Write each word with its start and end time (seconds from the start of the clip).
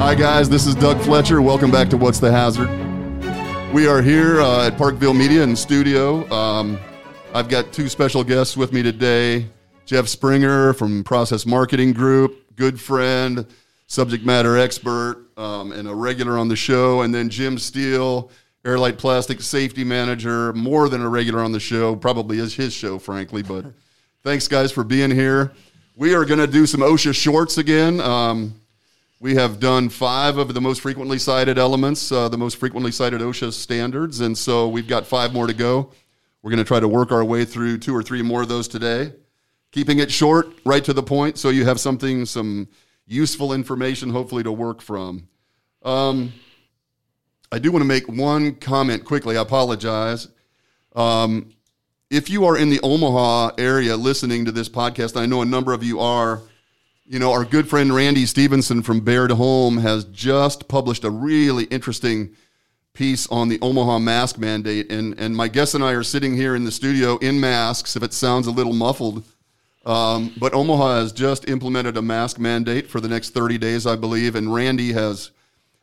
Hi, 0.00 0.14
guys. 0.14 0.48
This 0.48 0.66
is 0.66 0.74
Doug 0.74 0.98
Fletcher. 1.02 1.42
Welcome 1.42 1.70
back 1.70 1.90
to 1.90 1.98
What's 1.98 2.18
the 2.18 2.32
Hazard. 2.32 2.70
We 3.70 3.86
are 3.86 4.00
here 4.00 4.40
uh, 4.40 4.66
at 4.66 4.78
Parkville 4.78 5.12
Media 5.12 5.42
in 5.42 5.54
studio. 5.54 6.26
Um, 6.32 6.80
I've 7.34 7.50
got 7.50 7.70
two 7.70 7.86
special 7.90 8.24
guests 8.24 8.56
with 8.56 8.72
me 8.72 8.82
today 8.82 9.46
Jeff 9.84 10.08
Springer 10.08 10.72
from 10.72 11.04
Process 11.04 11.44
Marketing 11.44 11.92
Group, 11.92 12.56
good 12.56 12.80
friend, 12.80 13.46
subject 13.88 14.24
matter 14.24 14.56
expert, 14.56 15.26
um, 15.36 15.70
and 15.70 15.86
a 15.86 15.94
regular 15.94 16.38
on 16.38 16.48
the 16.48 16.56
show. 16.56 17.02
And 17.02 17.14
then 17.14 17.28
Jim 17.28 17.58
Steele, 17.58 18.30
Airlight 18.64 18.96
Plastic 18.96 19.42
Safety 19.42 19.84
Manager, 19.84 20.54
more 20.54 20.88
than 20.88 21.02
a 21.02 21.10
regular 21.10 21.42
on 21.42 21.52
the 21.52 21.60
show. 21.60 21.94
Probably 21.94 22.38
is 22.38 22.54
his 22.54 22.72
show, 22.72 22.98
frankly. 22.98 23.42
But 23.42 23.66
thanks, 24.22 24.48
guys, 24.48 24.72
for 24.72 24.82
being 24.82 25.10
here. 25.10 25.52
We 25.94 26.14
are 26.14 26.24
going 26.24 26.40
to 26.40 26.46
do 26.46 26.64
some 26.64 26.80
OSHA 26.80 27.14
shorts 27.14 27.58
again. 27.58 28.00
Um, 28.00 28.59
we 29.20 29.34
have 29.34 29.60
done 29.60 29.90
five 29.90 30.38
of 30.38 30.54
the 30.54 30.60
most 30.62 30.80
frequently 30.80 31.18
cited 31.18 31.58
elements, 31.58 32.10
uh, 32.10 32.28
the 32.30 32.38
most 32.38 32.56
frequently 32.56 32.90
cited 32.90 33.20
OSHA 33.20 33.52
standards, 33.52 34.20
and 34.20 34.36
so 34.36 34.66
we've 34.66 34.88
got 34.88 35.06
five 35.06 35.34
more 35.34 35.46
to 35.46 35.52
go. 35.52 35.92
We're 36.42 36.50
going 36.50 36.58
to 36.58 36.64
try 36.64 36.80
to 36.80 36.88
work 36.88 37.12
our 37.12 37.22
way 37.22 37.44
through 37.44 37.78
two 37.78 37.94
or 37.94 38.02
three 38.02 38.22
more 38.22 38.40
of 38.40 38.48
those 38.48 38.66
today, 38.66 39.12
keeping 39.72 39.98
it 39.98 40.10
short, 40.10 40.48
right 40.64 40.82
to 40.84 40.94
the 40.94 41.02
point, 41.02 41.36
so 41.36 41.50
you 41.50 41.66
have 41.66 41.78
something, 41.78 42.24
some 42.24 42.66
useful 43.06 43.52
information, 43.52 44.08
hopefully, 44.08 44.42
to 44.42 44.52
work 44.52 44.80
from. 44.80 45.28
Um, 45.82 46.32
I 47.52 47.58
do 47.58 47.70
want 47.70 47.82
to 47.82 47.88
make 47.88 48.08
one 48.08 48.54
comment 48.54 49.04
quickly. 49.04 49.36
I 49.36 49.42
apologize. 49.42 50.28
Um, 50.96 51.50
if 52.08 52.30
you 52.30 52.46
are 52.46 52.56
in 52.56 52.70
the 52.70 52.80
Omaha 52.82 53.50
area 53.58 53.98
listening 53.98 54.46
to 54.46 54.52
this 54.52 54.70
podcast, 54.70 55.20
I 55.20 55.26
know 55.26 55.42
a 55.42 55.46
number 55.46 55.74
of 55.74 55.84
you 55.84 56.00
are 56.00 56.40
you 57.10 57.18
know, 57.18 57.32
our 57.32 57.44
good 57.44 57.68
friend 57.68 57.92
Randy 57.92 58.24
Stevenson 58.24 58.84
from 58.84 59.00
Baird 59.00 59.32
Holm 59.32 59.78
has 59.78 60.04
just 60.04 60.68
published 60.68 61.02
a 61.02 61.10
really 61.10 61.64
interesting 61.64 62.36
piece 62.94 63.26
on 63.30 63.48
the 63.48 63.58
Omaha 63.60 63.98
mask 63.98 64.38
mandate. 64.38 64.92
And, 64.92 65.18
and 65.18 65.36
my 65.36 65.48
guest 65.48 65.74
and 65.74 65.82
I 65.82 65.90
are 65.90 66.04
sitting 66.04 66.36
here 66.36 66.54
in 66.54 66.62
the 66.62 66.70
studio 66.70 67.16
in 67.16 67.40
masks, 67.40 67.96
if 67.96 68.04
it 68.04 68.12
sounds 68.12 68.46
a 68.46 68.52
little 68.52 68.72
muffled. 68.72 69.24
Um, 69.84 70.32
but 70.38 70.54
Omaha 70.54 71.00
has 71.00 71.10
just 71.10 71.48
implemented 71.48 71.96
a 71.96 72.02
mask 72.02 72.38
mandate 72.38 72.88
for 72.88 73.00
the 73.00 73.08
next 73.08 73.30
30 73.30 73.58
days, 73.58 73.88
I 73.88 73.96
believe. 73.96 74.36
And 74.36 74.54
Randy 74.54 74.92
has, 74.92 75.32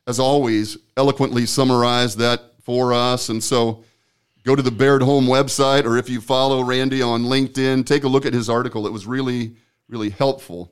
as 0.07 0.21
always, 0.21 0.77
eloquently 0.95 1.45
summarized 1.45 2.19
that 2.19 2.53
for 2.61 2.93
us. 2.93 3.27
And 3.27 3.43
so 3.43 3.83
go 4.45 4.55
to 4.55 4.61
the 4.61 4.71
Baird 4.71 5.01
Holm 5.01 5.25
website, 5.25 5.83
or 5.83 5.97
if 5.97 6.07
you 6.09 6.21
follow 6.21 6.63
Randy 6.63 7.01
on 7.01 7.23
LinkedIn, 7.23 7.85
take 7.85 8.05
a 8.05 8.07
look 8.07 8.25
at 8.25 8.33
his 8.33 8.49
article. 8.49 8.87
It 8.87 8.93
was 8.93 9.05
really, 9.05 9.57
really 9.89 10.09
helpful. 10.09 10.71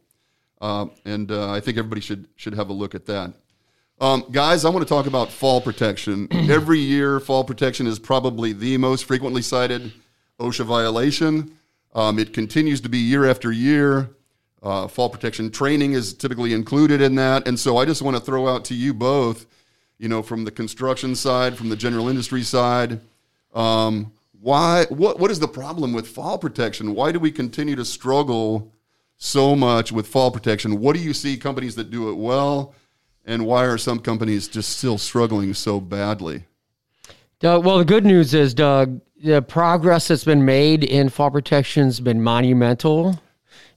Uh, 0.61 0.87
and 1.05 1.31
uh, 1.31 1.51
I 1.51 1.59
think 1.59 1.77
everybody 1.77 2.01
should 2.01 2.27
should 2.35 2.53
have 2.53 2.69
a 2.69 2.73
look 2.73 2.95
at 2.95 3.05
that. 3.07 3.33
Um, 3.99 4.25
guys, 4.31 4.65
I 4.65 4.69
want 4.69 4.85
to 4.85 4.93
talk 4.93 5.05
about 5.05 5.31
fall 5.31 5.61
protection. 5.61 6.27
Every 6.31 6.79
year, 6.79 7.19
fall 7.19 7.43
protection 7.43 7.87
is 7.87 7.97
probably 7.97 8.51
the 8.51 8.77
most 8.77 9.05
frequently 9.05 9.41
cited 9.41 9.93
OSHA 10.39 10.65
violation. 10.65 11.55
Um, 11.93 12.19
it 12.19 12.33
continues 12.33 12.81
to 12.81 12.89
be 12.89 12.97
year 12.97 13.29
after 13.29 13.51
year. 13.51 14.09
Uh, 14.61 14.87
fall 14.87 15.09
protection 15.09 15.49
training 15.51 15.93
is 15.93 16.13
typically 16.13 16.53
included 16.53 16.99
in 16.99 17.15
that, 17.15 17.47
and 17.47 17.57
so 17.57 17.77
I 17.77 17.85
just 17.85 18.01
want 18.01 18.17
to 18.17 18.21
throw 18.21 18.47
out 18.47 18.65
to 18.65 18.73
you 18.73 18.93
both, 18.93 19.45
you 19.99 20.09
know, 20.09 20.23
from 20.23 20.43
the 20.43 20.51
construction 20.51 21.15
side, 21.15 21.55
from 21.55 21.69
the 21.69 21.75
general 21.75 22.09
industry 22.09 22.41
side, 22.41 22.99
um, 23.53 24.11
why 24.41 24.85
what 24.89 25.19
what 25.19 25.31
is 25.31 25.39
the 25.39 25.47
problem 25.47 25.93
with 25.93 26.07
fall 26.07 26.37
protection? 26.37 26.93
Why 26.93 27.11
do 27.11 27.19
we 27.19 27.31
continue 27.31 27.75
to 27.75 27.85
struggle? 27.85 28.71
So 29.17 29.55
much 29.55 29.91
with 29.91 30.07
fall 30.07 30.31
protection. 30.31 30.79
What 30.79 30.95
do 30.95 31.01
you 31.01 31.13
see 31.13 31.37
companies 31.37 31.75
that 31.75 31.89
do 31.89 32.09
it 32.09 32.15
well, 32.15 32.73
and 33.25 33.45
why 33.45 33.65
are 33.65 33.77
some 33.77 33.99
companies 33.99 34.47
just 34.47 34.77
still 34.77 34.97
struggling 34.97 35.53
so 35.53 35.79
badly? 35.79 36.43
Doug, 37.39 37.65
well, 37.65 37.77
the 37.77 37.85
good 37.85 38.05
news 38.05 38.33
is, 38.33 38.53
Doug, 38.53 39.01
the 39.23 39.41
progress 39.41 40.07
that's 40.07 40.23
been 40.23 40.45
made 40.45 40.83
in 40.83 41.09
fall 41.09 41.31
protection 41.31 41.85
has 41.85 41.99
been 41.99 42.21
monumental 42.21 43.19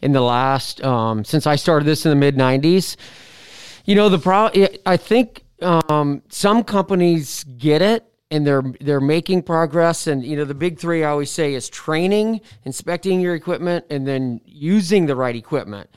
in 0.00 0.12
the 0.12 0.20
last 0.20 0.82
um, 0.84 1.24
since 1.24 1.46
I 1.46 1.56
started 1.56 1.84
this 1.84 2.04
in 2.04 2.10
the 2.10 2.16
mid 2.16 2.36
'90s. 2.36 2.96
You 3.84 3.94
know, 3.94 4.08
the 4.08 4.18
pro. 4.18 4.50
I 4.84 4.96
think 4.96 5.44
um, 5.62 6.22
some 6.28 6.62
companies 6.64 7.44
get 7.44 7.82
it 7.82 8.04
and 8.30 8.46
they're 8.46 8.62
they're 8.80 9.00
making 9.00 9.42
progress. 9.42 10.06
And 10.06 10.24
you 10.24 10.36
know 10.36 10.44
the 10.44 10.54
big 10.54 10.78
three 10.78 11.04
i 11.04 11.10
always 11.10 11.30
say 11.30 11.54
is 11.54 11.68
training 11.68 12.40
inspecting 12.64 13.20
your 13.20 13.34
equipment 13.34 13.86
and 13.90 14.06
then 14.06 14.40
using 14.44 15.06
the 15.06 15.16
right 15.16 15.36
equipment. 15.36 15.88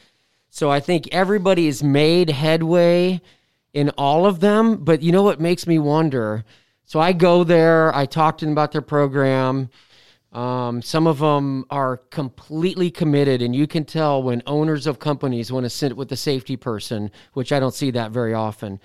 So 0.49 0.69
i 0.69 0.79
think 0.79 1.07
everybody 1.11 1.65
has 1.65 1.83
made 1.83 2.29
headway 2.29 3.21
in 3.73 3.89
all 3.91 4.25
of 4.25 4.39
them 4.39 4.83
but 4.83 5.01
you 5.01 5.11
know 5.11 5.23
what 5.23 5.39
makes 5.39 5.67
me 5.67 5.79
wonder? 5.79 6.45
So 6.85 6.99
i 6.99 7.13
go 7.13 7.43
there 7.43 7.93
i 7.95 8.05
talk 8.05 8.37
to 8.39 8.45
them 8.45 8.53
about 8.53 8.71
their 8.71 8.81
program. 8.81 9.69
Um, 10.31 10.81
some 10.81 11.07
of 11.07 11.19
them 11.19 11.65
are 11.69 11.97
completely 11.97 12.89
committed 12.89 13.41
and 13.41 13.53
you 13.53 13.67
can 13.67 13.83
tell 13.83 14.23
when 14.23 14.41
owners 14.47 14.87
of 14.87 14.97
companies 14.97 15.51
want 15.51 15.65
to 15.65 15.69
sit 15.69 15.97
with 15.97 16.07
the 16.07 16.15
safety 16.15 16.55
person 16.55 17.11
which 17.33 17.51
i 17.51 17.59
don't 17.59 17.73
see 17.73 17.91
that 17.91 18.11
very 18.11 18.33
often 18.33 18.79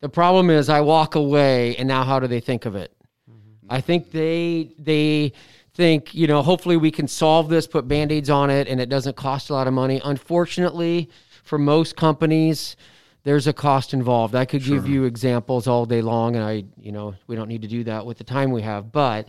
the 0.00 0.08
problem 0.08 0.50
is 0.50 0.68
I 0.68 0.80
walk 0.80 1.14
away 1.14 1.76
and 1.76 1.86
now 1.86 2.04
how 2.04 2.20
do 2.20 2.26
they 2.26 2.40
think 2.40 2.66
of 2.66 2.74
it? 2.74 2.92
Mm-hmm. 3.30 3.66
I 3.68 3.80
think 3.80 4.10
they 4.10 4.74
they 4.78 5.32
think, 5.74 6.14
you 6.14 6.26
know, 6.26 6.42
hopefully 6.42 6.76
we 6.76 6.90
can 6.90 7.06
solve 7.06 7.48
this, 7.48 7.66
put 7.66 7.86
band-aids 7.86 8.28
on 8.28 8.50
it 8.50 8.66
and 8.68 8.80
it 8.80 8.88
doesn't 8.88 9.16
cost 9.16 9.50
a 9.50 9.52
lot 9.52 9.66
of 9.66 9.72
money. 9.72 10.00
Unfortunately, 10.04 11.08
for 11.44 11.58
most 11.58 11.96
companies, 11.96 12.76
there's 13.22 13.46
a 13.46 13.52
cost 13.52 13.94
involved. 13.94 14.34
I 14.34 14.44
could 14.44 14.62
sure. 14.62 14.76
give 14.76 14.88
you 14.88 15.04
examples 15.04 15.66
all 15.66 15.86
day 15.86 16.02
long 16.02 16.36
and 16.36 16.44
I, 16.44 16.64
you 16.78 16.92
know, 16.92 17.14
we 17.26 17.36
don't 17.36 17.48
need 17.48 17.62
to 17.62 17.68
do 17.68 17.84
that 17.84 18.04
with 18.04 18.18
the 18.18 18.24
time 18.24 18.50
we 18.50 18.62
have, 18.62 18.90
but 18.90 19.28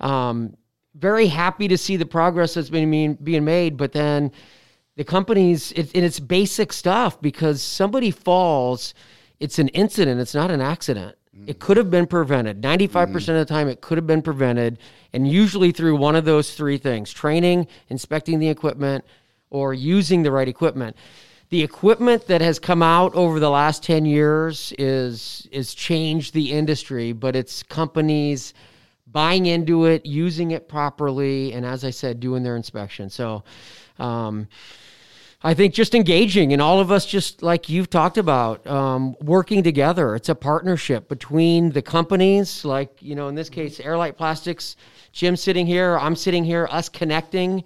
um, 0.00 0.56
very 0.94 1.26
happy 1.26 1.68
to 1.68 1.78
see 1.78 1.96
the 1.96 2.06
progress 2.06 2.54
that's 2.54 2.70
been 2.70 2.90
being, 2.90 3.14
being 3.14 3.44
made, 3.44 3.76
but 3.76 3.92
then 3.92 4.32
the 4.96 5.04
companies 5.04 5.72
it, 5.72 5.94
and 5.94 6.04
it's 6.04 6.18
basic 6.18 6.72
stuff 6.72 7.20
because 7.20 7.62
somebody 7.62 8.10
falls 8.10 8.94
it's 9.40 9.58
an 9.58 9.68
incident, 9.68 10.20
it's 10.20 10.34
not 10.34 10.50
an 10.50 10.60
accident. 10.60 11.16
It 11.46 11.58
could 11.58 11.78
have 11.78 11.90
been 11.90 12.06
prevented. 12.06 12.60
95% 12.60 13.14
of 13.14 13.24
the 13.26 13.44
time, 13.46 13.68
it 13.68 13.80
could 13.80 13.96
have 13.96 14.06
been 14.06 14.20
prevented. 14.20 14.78
And 15.12 15.26
usually 15.26 15.72
through 15.72 15.96
one 15.96 16.14
of 16.14 16.24
those 16.26 16.54
three 16.54 16.76
things 16.76 17.12
training, 17.12 17.66
inspecting 17.88 18.38
the 18.40 18.48
equipment, 18.48 19.04
or 19.48 19.72
using 19.72 20.22
the 20.22 20.30
right 20.30 20.48
equipment. 20.48 20.96
The 21.48 21.62
equipment 21.62 22.26
that 22.26 22.40
has 22.40 22.58
come 22.58 22.82
out 22.82 23.14
over 23.14 23.40
the 23.40 23.50
last 23.50 23.82
10 23.82 24.04
years 24.04 24.72
is, 24.78 25.48
is 25.50 25.74
changed 25.74 26.34
the 26.34 26.52
industry, 26.52 27.12
but 27.12 27.34
it's 27.34 27.62
companies 27.62 28.54
buying 29.10 29.46
into 29.46 29.86
it, 29.86 30.06
using 30.06 30.52
it 30.52 30.68
properly, 30.68 31.52
and 31.52 31.66
as 31.66 31.84
I 31.84 31.90
said, 31.90 32.20
doing 32.20 32.44
their 32.44 32.54
inspection. 32.54 33.10
So, 33.10 33.42
um, 33.98 34.46
I 35.42 35.54
think 35.54 35.72
just 35.72 35.94
engaging 35.94 36.52
and 36.52 36.60
all 36.60 36.80
of 36.80 36.92
us, 36.92 37.06
just 37.06 37.42
like 37.42 37.70
you've 37.70 37.88
talked 37.88 38.18
about, 38.18 38.66
um, 38.66 39.16
working 39.20 39.62
together. 39.62 40.14
It's 40.14 40.28
a 40.28 40.34
partnership 40.34 41.08
between 41.08 41.70
the 41.70 41.80
companies, 41.80 42.62
like, 42.62 42.90
you 43.00 43.14
know, 43.14 43.28
in 43.28 43.34
this 43.34 43.48
case, 43.48 43.80
Airlight 43.80 44.18
Plastics, 44.18 44.76
Jim 45.12 45.36
sitting 45.36 45.66
here, 45.66 45.96
I'm 45.98 46.14
sitting 46.14 46.44
here, 46.44 46.68
us 46.70 46.90
connecting, 46.90 47.64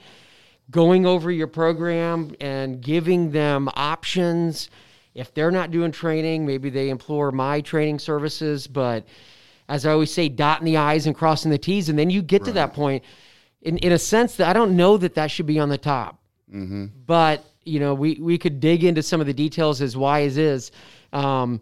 going 0.71 1.05
over 1.05 1.33
your 1.33 1.49
program 1.49 2.37
and 2.41 2.81
giving 2.81 3.33
them 3.33 3.69
options. 3.75 4.71
If 5.15 5.35
they're 5.35 5.51
not 5.51 5.73
doing 5.73 5.91
training, 5.91 6.47
maybe 6.47 6.71
they 6.71 6.91
implore 6.91 7.33
my 7.33 7.61
training 7.61 7.99
services. 7.99 8.69
But 8.69 9.05
as 9.69 9.85
I 9.85 9.91
always 9.91 10.13
say, 10.13 10.29
dotting 10.29 10.65
the 10.65 10.77
I's 10.77 11.07
and 11.07 11.15
crossing 11.15 11.51
the 11.51 11.59
T's. 11.59 11.89
And 11.89 11.99
then 11.99 12.09
you 12.09 12.23
get 12.23 12.43
right. 12.43 12.47
to 12.47 12.53
that 12.53 12.73
point 12.73 13.03
in, 13.63 13.79
in 13.79 13.91
a 13.91 13.99
sense 13.99 14.37
that 14.37 14.49
I 14.49 14.53
don't 14.53 14.77
know 14.77 14.97
that 14.97 15.15
that 15.17 15.33
should 15.33 15.47
be 15.47 15.59
on 15.59 15.69
the 15.69 15.79
top. 15.79 16.21
Mm-hmm. 16.49 16.87
But 17.05 17.45
you 17.65 17.81
know, 17.81 17.95
we, 17.95 18.19
we 18.21 18.39
could 18.39 18.61
dig 18.61 18.85
into 18.85 19.03
some 19.03 19.21
of 19.21 19.27
the 19.27 19.35
details 19.35 19.81
as 19.81 19.97
why 19.97 20.21
it 20.21 20.37
is. 20.37 20.71
Um, 21.13 21.61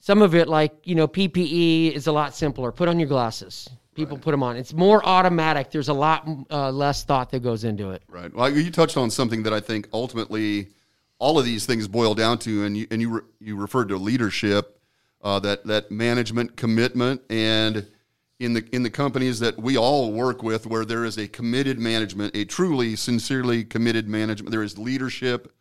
some 0.00 0.20
of 0.22 0.34
it, 0.34 0.48
like, 0.48 0.72
you 0.84 0.94
know, 0.94 1.08
PPE 1.08 1.92
is 1.92 2.06
a 2.06 2.12
lot 2.12 2.34
simpler. 2.34 2.70
Put 2.72 2.88
on 2.88 2.98
your 2.98 3.08
glasses. 3.08 3.70
People 3.94 4.16
right. 4.16 4.24
put 4.24 4.30
them 4.32 4.42
on. 4.42 4.56
It's 4.56 4.74
more 4.74 5.04
automatic. 5.06 5.70
There's 5.70 5.88
a 5.88 5.94
lot 5.94 6.28
uh, 6.50 6.70
less 6.70 7.04
thought 7.04 7.30
that 7.30 7.42
goes 7.42 7.64
into 7.64 7.90
it. 7.92 8.02
Right. 8.08 8.32
Well, 8.34 8.50
you 8.50 8.70
touched 8.70 8.96
on 8.96 9.10
something 9.10 9.44
that 9.44 9.52
I 9.52 9.60
think 9.60 9.88
ultimately 9.92 10.68
all 11.18 11.38
of 11.38 11.44
these 11.44 11.64
things 11.64 11.88
boil 11.88 12.14
down 12.14 12.38
to, 12.40 12.64
and 12.64 12.76
you, 12.76 12.86
and 12.90 13.00
you, 13.00 13.10
re- 13.10 13.22
you 13.40 13.56
referred 13.56 13.88
to 13.88 13.96
leadership, 13.96 14.78
uh, 15.22 15.38
that, 15.40 15.64
that 15.66 15.90
management 15.90 16.56
commitment, 16.56 17.22
and 17.30 17.86
in 18.44 18.52
the 18.52 18.64
in 18.72 18.82
the 18.82 18.90
companies 18.90 19.40
that 19.40 19.58
we 19.58 19.76
all 19.76 20.12
work 20.12 20.42
with 20.42 20.66
where 20.66 20.84
there 20.84 21.04
is 21.04 21.16
a 21.18 21.26
committed 21.26 21.78
management 21.78 22.36
a 22.36 22.44
truly 22.44 22.96
sincerely 22.96 23.64
committed 23.64 24.08
management. 24.08 24.50
There 24.50 24.62
is 24.62 24.78
leadership. 24.78 25.52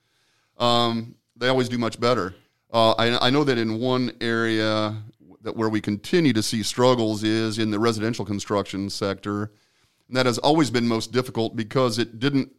Um, 0.58 1.16
they 1.36 1.48
always 1.48 1.70
do 1.70 1.78
much 1.78 2.00
better. 2.00 2.36
Uh, 2.72 2.92
I, 2.92 3.28
I, 3.28 3.30
know 3.30 3.44
that 3.44 3.58
in 3.58 3.80
one 3.80 4.12
area 4.22 4.96
that 5.42 5.56
where 5.56 5.70
we 5.70 5.82
continue 5.82 6.34
to 6.34 6.44
see 6.44 6.64
struggles 6.64 7.24
is 7.24 7.60
in 7.60 7.70
the 7.70 7.80
residential 7.80 8.26
construction 8.26 8.90
sector. 8.90 9.52
And 10.08 10.18
that 10.18 10.26
has 10.26 10.38
always 10.40 10.70
been 10.70 10.88
most 10.88 11.12
difficult 11.12 11.56
because 11.56 12.00
it 12.00 12.20
didn't 12.20 12.52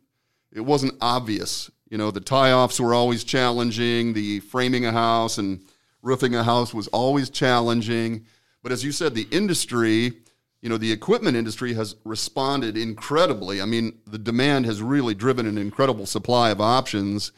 it 0.52 0.60
wasn't 0.60 0.94
obvious. 1.00 1.70
You 1.88 1.98
know 1.98 2.10
the 2.10 2.20
tie-offs 2.20 2.80
were 2.80 2.94
always 2.94 3.24
challenging. 3.24 4.12
The 4.12 4.40
framing 4.40 4.86
a 4.86 4.92
house 4.92 5.38
and 5.38 5.64
roofing 6.02 6.34
a 6.34 6.42
house 6.42 6.72
was 6.72 6.88
always 6.88 7.30
challenging. 7.30 8.26
But 8.64 8.72
as 8.72 8.82
you 8.82 8.92
said, 8.92 9.14
the 9.14 9.28
industry, 9.30 10.14
you 10.62 10.70
know, 10.70 10.78
the 10.78 10.90
equipment 10.90 11.36
industry 11.36 11.74
has 11.74 11.96
responded 12.02 12.78
incredibly. 12.78 13.60
I 13.60 13.66
mean, 13.66 13.98
the 14.06 14.18
demand 14.18 14.64
has 14.64 14.82
really 14.82 15.14
driven 15.14 15.46
an 15.46 15.58
incredible 15.58 16.06
supply 16.06 16.48
of 16.48 16.62
options. 16.62 17.30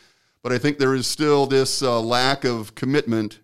But 0.45 0.53
I 0.53 0.59
think 0.59 0.79
there 0.79 0.95
is 0.95 1.09
still 1.09 1.47
this 1.47 1.83
uh, 1.83 2.01
lack 2.01 2.45
of 2.45 2.77
commitment 2.77 3.41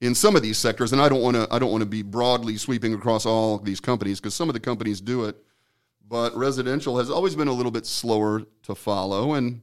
in 0.00 0.16
some 0.16 0.34
of 0.34 0.42
these 0.42 0.58
sectors, 0.58 0.92
and 0.92 1.00
I 1.00 1.08
don't 1.08 1.22
want 1.22 1.36
to 1.36 1.46
I 1.52 1.60
don't 1.60 1.70
want 1.70 1.82
to 1.82 1.88
be 1.88 2.02
broadly 2.02 2.56
sweeping 2.56 2.92
across 2.92 3.24
all 3.24 3.58
these 3.58 3.78
companies 3.78 4.18
because 4.18 4.34
some 4.34 4.48
of 4.48 4.52
the 4.54 4.60
companies 4.60 5.00
do 5.00 5.26
it, 5.26 5.36
but 6.08 6.36
residential 6.36 6.98
has 6.98 7.10
always 7.10 7.36
been 7.36 7.46
a 7.46 7.52
little 7.52 7.70
bit 7.70 7.86
slower 7.86 8.42
to 8.64 8.74
follow, 8.74 9.34
and 9.34 9.62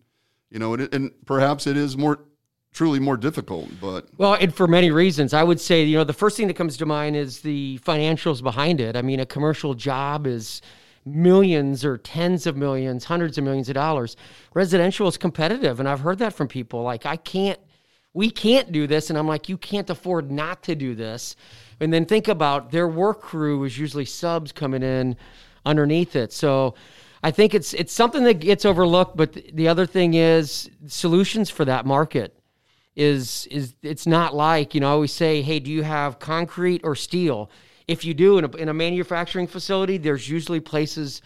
you 0.49 0.59
know, 0.59 0.73
and, 0.73 0.93
and 0.93 1.11
perhaps 1.25 1.67
it 1.67 1.75
is 1.75 1.97
more 1.97 2.21
truly 2.73 2.99
more 2.99 3.17
difficult. 3.17 3.69
But 3.79 4.07
well, 4.17 4.33
and 4.33 4.53
for 4.53 4.67
many 4.67 4.91
reasons, 4.91 5.33
I 5.33 5.43
would 5.43 5.59
say 5.59 5.83
you 5.83 5.97
know 5.97 6.03
the 6.03 6.13
first 6.13 6.37
thing 6.37 6.47
that 6.47 6.55
comes 6.55 6.77
to 6.77 6.85
mind 6.85 7.15
is 7.15 7.41
the 7.41 7.79
financials 7.85 8.41
behind 8.41 8.81
it. 8.81 8.95
I 8.95 9.01
mean, 9.01 9.19
a 9.19 9.25
commercial 9.25 9.73
job 9.73 10.27
is 10.27 10.61
millions 11.05 11.83
or 11.83 11.97
tens 11.97 12.45
of 12.45 12.55
millions, 12.55 13.05
hundreds 13.05 13.37
of 13.37 13.43
millions 13.43 13.69
of 13.69 13.75
dollars. 13.75 14.15
Residential 14.53 15.07
is 15.07 15.17
competitive, 15.17 15.79
and 15.79 15.89
I've 15.89 16.01
heard 16.01 16.19
that 16.19 16.33
from 16.33 16.47
people. 16.47 16.83
Like, 16.83 17.05
I 17.05 17.17
can't 17.17 17.59
we 18.13 18.29
can't 18.29 18.71
do 18.71 18.87
this. 18.87 19.09
And 19.09 19.17
I'm 19.17 19.27
like, 19.27 19.49
you 19.49 19.57
can't 19.57 19.89
afford 19.89 20.31
not 20.31 20.63
to 20.63 20.75
do 20.75 20.95
this. 20.95 21.35
And 21.79 21.91
then 21.93 22.05
think 22.05 22.27
about 22.27 22.71
their 22.71 22.87
work 22.87 23.21
crew 23.21 23.63
is 23.63 23.77
usually 23.77 24.05
subs 24.05 24.51
coming 24.51 24.83
in 24.83 25.15
underneath 25.65 26.15
it. 26.15 26.33
So 26.33 26.75
I 27.23 27.31
think 27.31 27.53
it's 27.53 27.73
it's 27.73 27.93
something 27.93 28.23
that 28.25 28.35
gets 28.35 28.65
overlooked. 28.65 29.15
But 29.15 29.33
the 29.53 29.67
other 29.67 29.85
thing 29.85 30.13
is 30.13 30.69
solutions 30.87 31.49
for 31.49 31.65
that 31.65 31.85
market 31.85 32.37
is 32.95 33.47
is 33.47 33.75
it's 33.81 34.05
not 34.05 34.35
like 34.35 34.75
you 34.75 34.81
know 34.81 34.89
I 34.89 34.91
always 34.91 35.11
say, 35.11 35.41
hey, 35.41 35.59
do 35.59 35.71
you 35.71 35.83
have 35.83 36.19
concrete 36.19 36.81
or 36.83 36.95
steel? 36.95 37.49
If 37.87 38.05
you 38.05 38.13
do 38.13 38.37
in 38.37 38.45
a, 38.45 38.49
in 38.57 38.69
a 38.69 38.73
manufacturing 38.73 39.47
facility, 39.47 39.97
there's 39.97 40.29
usually 40.29 40.59
places, 40.59 41.21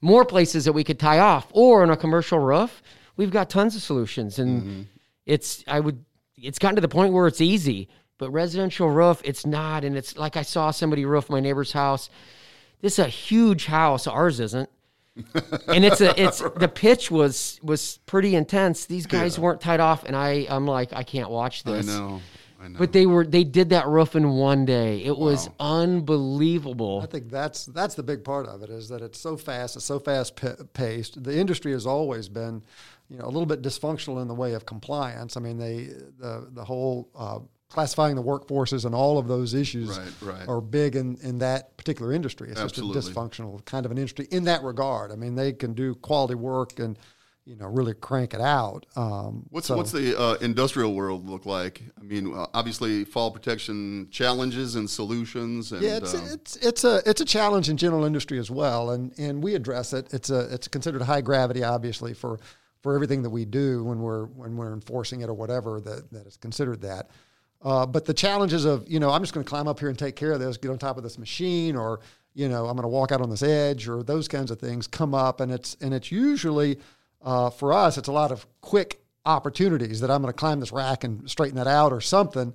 more 0.00 0.24
places 0.24 0.64
that 0.64 0.72
we 0.72 0.84
could 0.84 0.98
tie 0.98 1.18
off, 1.18 1.48
or 1.52 1.82
in 1.82 1.90
a 1.90 1.96
commercial 1.96 2.38
roof, 2.38 2.82
we've 3.16 3.30
got 3.30 3.50
tons 3.50 3.74
of 3.74 3.82
solutions, 3.82 4.38
and 4.38 4.62
mm-hmm. 4.62 4.82
it's 5.26 5.64
I 5.66 5.80
would 5.80 6.04
it's 6.36 6.58
gotten 6.58 6.76
to 6.76 6.80
the 6.80 6.88
point 6.88 7.12
where 7.12 7.26
it's 7.26 7.40
easy. 7.40 7.88
But 8.16 8.30
residential 8.30 8.90
roof, 8.90 9.20
it's 9.24 9.44
not. 9.44 9.84
And 9.84 9.96
it's 9.96 10.16
like 10.16 10.36
I 10.36 10.42
saw 10.42 10.70
somebody 10.70 11.04
roof 11.04 11.28
my 11.28 11.40
neighbor's 11.40 11.72
house. 11.72 12.10
This 12.80 12.98
is 12.98 13.04
a 13.04 13.08
huge 13.08 13.66
house. 13.66 14.06
Ours 14.06 14.38
isn't. 14.38 14.70
And 15.68 15.84
it's 15.84 16.00
a 16.00 16.20
it's 16.20 16.38
the 16.56 16.68
pitch 16.68 17.10
was 17.10 17.60
was 17.62 17.98
pretty 18.06 18.34
intense. 18.34 18.86
These 18.86 19.06
guys 19.06 19.36
yeah. 19.36 19.44
weren't 19.44 19.60
tied 19.60 19.80
off, 19.80 20.04
and 20.04 20.16
I 20.16 20.46
I'm 20.48 20.66
like 20.66 20.92
I 20.92 21.02
can't 21.02 21.30
watch 21.30 21.64
this. 21.64 21.88
I 21.88 21.92
know. 21.92 22.20
I 22.60 22.68
know. 22.68 22.78
But 22.78 22.92
they 22.92 23.06
were 23.06 23.24
they 23.24 23.44
did 23.44 23.70
that 23.70 23.86
roof 23.86 24.16
in 24.16 24.30
one 24.30 24.64
day. 24.64 25.04
It 25.04 25.16
wow. 25.16 25.26
was 25.26 25.48
unbelievable. 25.60 27.00
I 27.02 27.06
think 27.06 27.30
that's 27.30 27.66
that's 27.66 27.94
the 27.94 28.02
big 28.02 28.24
part 28.24 28.46
of 28.46 28.62
it 28.62 28.70
is 28.70 28.88
that 28.88 29.02
it's 29.02 29.20
so 29.20 29.36
fast, 29.36 29.76
it's 29.76 29.84
so 29.84 29.98
fast 29.98 30.40
paced. 30.72 31.22
The 31.22 31.38
industry 31.38 31.72
has 31.72 31.86
always 31.86 32.28
been 32.28 32.62
you 33.08 33.18
know, 33.18 33.24
a 33.24 33.30
little 33.30 33.46
bit 33.46 33.62
dysfunctional 33.62 34.20
in 34.22 34.28
the 34.28 34.34
way 34.34 34.54
of 34.54 34.66
compliance. 34.66 35.36
I 35.36 35.40
mean, 35.40 35.58
they 35.58 35.90
the 36.18 36.48
the 36.52 36.64
whole 36.64 37.08
uh, 37.14 37.40
classifying 37.74 38.14
the 38.14 38.22
workforces 38.22 38.84
and 38.84 38.94
all 38.94 39.18
of 39.18 39.26
those 39.26 39.52
issues 39.52 39.98
right, 39.98 40.12
right. 40.22 40.48
are 40.48 40.60
big 40.60 40.94
in, 40.94 41.18
in 41.22 41.38
that 41.38 41.76
particular 41.76 42.12
industry. 42.12 42.48
It's 42.48 42.60
Absolutely. 42.60 42.94
just 42.94 43.10
a 43.10 43.12
dysfunctional 43.12 43.64
kind 43.64 43.84
of 43.84 43.90
an 43.90 43.98
industry 43.98 44.28
in 44.30 44.44
that 44.44 44.62
regard. 44.62 45.10
I 45.10 45.16
mean, 45.16 45.34
they 45.34 45.52
can 45.52 45.74
do 45.74 45.96
quality 45.96 46.36
work 46.36 46.78
and 46.78 46.96
you 47.44 47.56
know 47.56 47.66
really 47.66 47.92
crank 47.92 48.32
it 48.32 48.40
out. 48.40 48.86
Um, 48.94 49.46
what's 49.50 49.66
so. 49.66 49.76
what's 49.76 49.90
the 49.90 50.16
uh, 50.18 50.34
industrial 50.34 50.94
world 50.94 51.28
look 51.28 51.46
like? 51.46 51.82
I 52.00 52.04
mean, 52.04 52.32
uh, 52.32 52.46
obviously 52.54 53.04
fall 53.04 53.32
protection 53.32 54.06
challenges 54.12 54.76
and 54.76 54.88
solutions. 54.88 55.72
And, 55.72 55.82
yeah, 55.82 55.96
it's, 55.96 56.14
uh, 56.14 56.28
it's 56.32 56.56
it's 56.56 56.84
a 56.84 57.02
it's 57.04 57.20
a 57.20 57.24
challenge 57.24 57.68
in 57.68 57.76
general 57.76 58.04
industry 58.04 58.38
as 58.38 58.52
well, 58.52 58.90
and 58.90 59.12
and 59.18 59.42
we 59.42 59.56
address 59.56 59.92
it. 59.92 60.14
It's 60.14 60.30
a 60.30 60.54
it's 60.54 60.68
considered 60.68 61.02
high 61.02 61.22
gravity, 61.22 61.64
obviously 61.64 62.14
for 62.14 62.38
for 62.82 62.94
everything 62.94 63.22
that 63.22 63.30
we 63.30 63.44
do 63.44 63.82
when 63.82 64.00
we're 64.00 64.26
when 64.26 64.56
we're 64.56 64.72
enforcing 64.72 65.22
it 65.22 65.28
or 65.28 65.34
whatever 65.34 65.80
that, 65.80 66.12
that 66.12 66.26
is 66.28 66.36
considered 66.36 66.82
that. 66.82 67.10
Uh, 67.64 67.86
but 67.86 68.04
the 68.04 68.12
challenges 68.12 68.66
of 68.66 68.86
you 68.86 69.00
know 69.00 69.10
I'm 69.10 69.22
just 69.22 69.32
going 69.32 69.44
to 69.44 69.48
climb 69.48 69.66
up 69.66 69.80
here 69.80 69.88
and 69.88 69.98
take 69.98 70.16
care 70.16 70.32
of 70.32 70.40
this, 70.40 70.56
get 70.58 70.70
on 70.70 70.78
top 70.78 70.98
of 70.98 71.02
this 71.02 71.18
machine, 71.18 71.76
or 71.76 72.00
you 72.34 72.48
know 72.48 72.66
I'm 72.66 72.76
going 72.76 72.82
to 72.82 72.88
walk 72.88 73.10
out 73.10 73.22
on 73.22 73.30
this 73.30 73.42
edge, 73.42 73.88
or 73.88 74.02
those 74.02 74.28
kinds 74.28 74.50
of 74.50 74.60
things 74.60 74.86
come 74.86 75.14
up, 75.14 75.40
and 75.40 75.50
it's 75.50 75.76
and 75.80 75.94
it's 75.94 76.12
usually 76.12 76.78
uh, 77.22 77.48
for 77.48 77.72
us 77.72 77.96
it's 77.96 78.08
a 78.08 78.12
lot 78.12 78.30
of 78.30 78.46
quick 78.60 79.00
opportunities 79.24 80.00
that 80.00 80.10
I'm 80.10 80.20
going 80.20 80.32
to 80.32 80.38
climb 80.38 80.60
this 80.60 80.72
rack 80.72 81.04
and 81.04 81.28
straighten 81.28 81.56
that 81.56 81.66
out 81.66 81.92
or 81.92 82.02
something. 82.02 82.52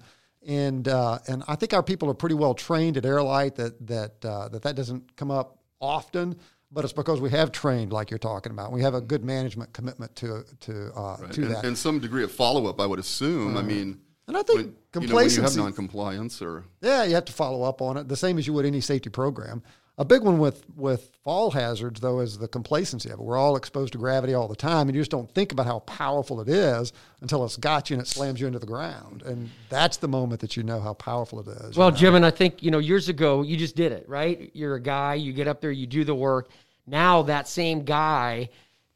And 0.48 0.88
uh, 0.88 1.18
and 1.28 1.44
I 1.48 1.56
think 1.56 1.74
our 1.74 1.84
people 1.84 2.10
are 2.10 2.14
pretty 2.14 2.36
well 2.36 2.54
trained 2.54 2.96
at 2.96 3.06
Airlight 3.06 3.56
that 3.56 3.88
that 3.88 4.24
uh, 4.24 4.48
that 4.50 4.62
that 4.62 4.76
doesn't 4.76 5.16
come 5.18 5.32
up 5.32 5.58
often 5.82 6.38
but 6.72 6.84
it's 6.84 6.94
because 6.94 7.20
we 7.20 7.32
have 7.32 7.52
trained, 7.52 7.92
like 7.92 8.12
you're 8.12 8.20
talking 8.20 8.52
about. 8.52 8.72
We 8.72 8.82
have 8.84 8.94
a 8.94 9.02
good 9.02 9.24
management 9.24 9.74
commitment 9.74 10.16
to 10.18 10.44
to 10.62 10.92
uh, 10.96 11.18
right. 11.20 11.32
to 11.32 11.42
and, 11.42 11.52
that, 11.52 11.66
and 11.66 11.78
some 11.78 12.00
degree 12.00 12.24
of 12.24 12.32
follow 12.32 12.68
up. 12.68 12.80
I 12.80 12.86
would 12.86 13.00
assume. 13.00 13.56
I 13.56 13.60
uh-huh. 13.60 13.68
mean, 13.68 14.02
and 14.30 14.38
I 14.38 14.44
think 14.44 14.60
when, 14.60 14.76
complacency. 14.92 15.38
You 15.38 15.42
know, 15.42 15.44
when 15.44 15.54
you 15.54 15.64
have 15.64 15.66
noncompliance, 15.66 16.42
or 16.42 16.64
yeah, 16.82 17.04
you 17.04 17.16
have 17.16 17.26
to 17.26 17.34
follow 17.34 17.64
up 17.64 17.82
on 17.82 17.98
it 17.98 18.08
the 18.08 18.16
same 18.16 18.38
as 18.38 18.46
you 18.46 18.54
would 18.54 18.66
any 18.66 18.80
safety 18.80 19.10
program. 19.10 19.64
A 19.98 20.06
big 20.06 20.22
one 20.22 20.38
with 20.38 20.64
with 20.78 21.12
fall 21.24 21.52
hazards 21.52 22.00
though 22.00 22.20
is 22.20 22.38
the 22.38 22.48
complacency 22.48 23.10
of 23.10 23.20
it. 23.20 23.24
We're 23.24 23.38
all 23.38 23.58
exposed 23.58 23.92
to 23.94 23.98
gravity 23.98 24.36
all 24.36 24.48
the 24.48 24.56
time, 24.56 24.88
and 24.88 24.96
you 24.96 25.02
just 25.02 25.12
don't 25.12 25.30
think 25.34 25.52
about 25.52 25.66
how 25.66 25.80
powerful 25.80 26.40
it 26.42 26.48
is 26.48 26.94
until 27.22 27.44
it's 27.44 27.58
got 27.58 27.90
you 27.90 27.96
and 27.96 28.02
it 28.02 28.08
slams 28.08 28.40
you 28.40 28.46
into 28.46 28.60
the 28.60 28.68
ground. 28.68 29.24
And 29.24 29.50
that's 29.68 29.98
the 29.98 30.08
moment 30.08 30.42
that 30.42 30.56
you 30.56 30.62
know 30.62 30.80
how 30.80 30.94
powerful 30.94 31.40
it 31.42 31.48
is. 31.48 31.76
Well, 31.76 31.88
you 31.88 31.92
know? 31.94 31.98
Jim, 31.98 32.16
and 32.16 32.26
I 32.26 32.32
think 32.32 32.62
you 32.62 32.70
know 32.70 32.80
years 32.80 33.10
ago 33.10 33.42
you 33.42 33.58
just 33.58 33.76
did 33.76 33.92
it 33.92 34.08
right. 34.08 34.52
You're 34.54 34.76
a 34.76 34.82
guy. 34.82 35.16
You 35.16 35.34
get 35.34 35.48
up 35.48 35.60
there. 35.60 35.72
You 35.72 35.88
do 35.88 36.06
the 36.06 36.16
work. 36.16 36.50
Now 36.86 37.24
that 37.24 37.48
same 37.48 37.84
guy 37.84 38.50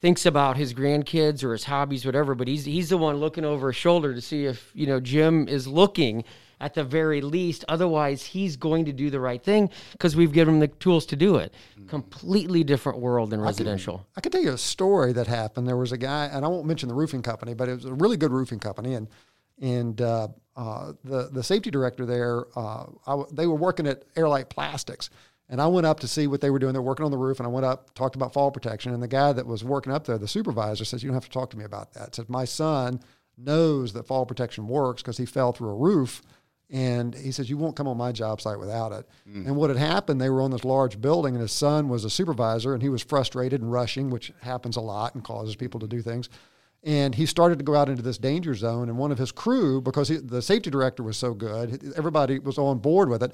thinks 0.03 0.25
about 0.25 0.57
his 0.57 0.73
grandkids 0.73 1.45
or 1.45 1.53
his 1.53 1.63
hobbies, 1.63 2.05
whatever. 2.05 2.35
But 2.35 2.49
he's 2.49 2.65
he's 2.65 2.89
the 2.89 2.97
one 2.97 3.15
looking 3.15 3.45
over 3.45 3.71
his 3.71 3.77
shoulder 3.77 4.13
to 4.13 4.21
see 4.21 4.45
if 4.45 4.69
you 4.75 4.85
know 4.85 4.99
Jim 4.99 5.47
is 5.47 5.65
looking 5.65 6.25
at 6.59 6.73
the 6.73 6.83
very 6.83 7.21
least. 7.21 7.63
Otherwise, 7.69 8.23
he's 8.23 8.57
going 8.57 8.83
to 8.85 8.93
do 8.93 9.09
the 9.09 9.19
right 9.19 9.41
thing 9.41 9.69
because 9.93 10.15
we've 10.15 10.33
given 10.33 10.55
him 10.55 10.59
the 10.59 10.67
tools 10.67 11.05
to 11.07 11.15
do 11.15 11.37
it. 11.37 11.53
Mm-hmm. 11.79 11.87
Completely 11.87 12.65
different 12.65 12.99
world 12.99 13.29
than 13.29 13.39
residential. 13.39 13.95
I 13.95 13.97
can, 13.97 14.03
I 14.17 14.21
can 14.21 14.31
tell 14.33 14.41
you 14.41 14.53
a 14.53 14.57
story 14.57 15.13
that 15.13 15.27
happened. 15.27 15.67
There 15.67 15.77
was 15.77 15.93
a 15.93 15.97
guy, 15.97 16.25
and 16.25 16.43
I 16.43 16.49
won't 16.49 16.67
mention 16.67 16.89
the 16.89 16.95
roofing 16.95 17.21
company, 17.21 17.53
but 17.53 17.69
it 17.69 17.75
was 17.75 17.85
a 17.85 17.93
really 17.93 18.17
good 18.17 18.31
roofing 18.31 18.59
company, 18.59 18.95
and 18.95 19.07
and 19.61 20.01
uh, 20.01 20.27
uh, 20.57 20.91
the 21.05 21.29
the 21.31 21.43
safety 21.43 21.71
director 21.71 22.05
there, 22.05 22.45
uh, 22.57 22.87
I, 23.07 23.23
they 23.31 23.47
were 23.47 23.55
working 23.55 23.87
at 23.87 24.03
Airlight 24.17 24.49
Plastics. 24.49 25.09
And 25.49 25.61
I 25.61 25.67
went 25.67 25.85
up 25.85 25.99
to 25.99 26.07
see 26.07 26.25
what 26.27 26.41
they 26.41 26.49
were 26.49 26.59
doing. 26.59 26.73
They're 26.73 26.81
working 26.81 27.05
on 27.05 27.11
the 27.11 27.17
roof, 27.17 27.39
and 27.39 27.45
I 27.45 27.49
went 27.49 27.65
up, 27.65 27.93
talked 27.93 28.15
about 28.15 28.33
fall 28.33 28.49
protection. 28.49 28.93
And 28.93 29.03
the 29.03 29.07
guy 29.07 29.33
that 29.33 29.45
was 29.45 29.63
working 29.63 29.91
up 29.93 30.05
there, 30.05 30.17
the 30.17 30.27
supervisor, 30.27 30.85
says, 30.85 31.03
"You 31.03 31.09
don't 31.09 31.15
have 31.15 31.25
to 31.25 31.31
talk 31.31 31.49
to 31.51 31.57
me 31.57 31.65
about 31.65 31.93
that." 31.93 32.15
Said, 32.15 32.29
"My 32.29 32.45
son 32.45 33.01
knows 33.37 33.93
that 33.93 34.07
fall 34.07 34.25
protection 34.25 34.67
works 34.67 35.01
because 35.01 35.17
he 35.17 35.25
fell 35.25 35.51
through 35.51 35.69
a 35.69 35.75
roof 35.75 36.21
and 36.73 37.13
he 37.13 37.31
says, 37.31 37.51
You 37.51 37.57
won't 37.57 37.75
come 37.75 37.87
on 37.87 37.97
my 37.97 38.11
job 38.11 38.41
site 38.41 38.59
without 38.59 38.91
it. 38.91 39.07
Mm. 39.29 39.45
And 39.45 39.55
what 39.55 39.69
had 39.69 39.77
happened, 39.77 40.19
they 40.19 40.29
were 40.29 40.41
on 40.41 40.49
this 40.49 40.65
large 40.65 40.99
building, 40.99 41.35
and 41.35 41.41
his 41.41 41.51
son 41.51 41.87
was 41.87 42.03
a 42.03 42.09
supervisor, 42.09 42.73
and 42.73 42.81
he 42.81 42.89
was 42.89 43.03
frustrated 43.03 43.61
and 43.61 43.71
rushing, 43.71 44.09
which 44.09 44.33
happens 44.41 44.75
a 44.75 44.81
lot 44.81 45.13
and 45.13 45.23
causes 45.23 45.55
people 45.55 45.79
to 45.81 45.87
do 45.87 46.01
things. 46.01 46.29
And 46.83 47.13
he 47.13 47.27
started 47.27 47.59
to 47.59 47.63
go 47.63 47.75
out 47.75 47.89
into 47.89 48.01
this 48.01 48.17
danger 48.17 48.55
zone. 48.55 48.89
And 48.89 48.97
one 48.97 49.11
of 49.11 49.19
his 49.19 49.31
crew, 49.31 49.81
because 49.81 50.09
he, 50.09 50.17
the 50.17 50.41
safety 50.41 50.71
director 50.71 51.03
was 51.03 51.15
so 51.15 51.33
good, 51.33 51.93
everybody 51.95 52.39
was 52.39 52.57
on 52.57 52.79
board 52.79 53.07
with 53.07 53.21
it. 53.21 53.33